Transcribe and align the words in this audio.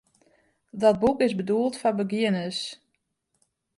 Dat 0.71 0.99
boek 1.03 1.19
is 1.25 1.35
bedoeld 1.39 1.77
foar 1.81 1.95
begjinners. 2.01 2.61